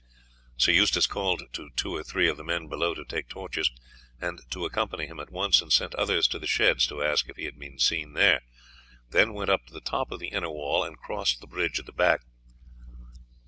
He 0.57 0.83
called 1.07 1.43
to 1.53 1.69
two 1.75 1.95
or 1.95 2.01
three 2.03 2.27
of 2.27 2.35
the 2.35 2.43
men 2.43 2.67
below 2.67 2.95
to 2.95 3.05
take 3.05 3.29
torches, 3.29 3.69
and 4.19 4.41
to 4.49 4.65
accompany 4.65 5.05
him 5.05 5.19
at 5.19 5.29
once, 5.29 5.61
and 5.61 5.71
sent 5.71 5.93
others 5.93 6.27
to 6.29 6.39
the 6.39 6.47
sheds 6.47 6.87
to 6.87 7.03
ask 7.03 7.29
if 7.29 7.35
he 7.37 7.43
had 7.45 7.59
been 7.59 7.77
seen 7.77 8.13
there, 8.13 8.41
then 9.11 9.31
went 9.35 9.51
up 9.51 9.67
to 9.67 9.73
the 9.73 9.79
top 9.79 10.09
of 10.11 10.19
the 10.19 10.29
inner 10.29 10.49
wall 10.49 10.83
and 10.83 10.97
crossed 10.97 11.39
the 11.39 11.45
bridge 11.45 11.79
at 11.79 11.85
the 11.85 11.91
back. 11.91 12.21